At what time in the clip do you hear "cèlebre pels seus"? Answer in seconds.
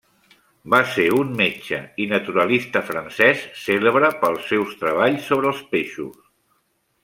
3.67-4.75